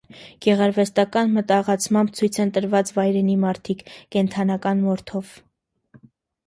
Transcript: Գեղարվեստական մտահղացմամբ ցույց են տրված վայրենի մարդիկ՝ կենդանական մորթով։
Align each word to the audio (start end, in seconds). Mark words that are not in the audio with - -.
Գեղարվեստական 0.43 1.35
մտահղացմամբ 1.35 2.13
ցույց 2.21 2.39
են 2.45 2.55
տրված 2.57 2.93
վայրենի 2.97 3.37
մարդիկ՝ 3.45 3.85
կենդանական 4.19 4.85
մորթով։ 4.89 5.37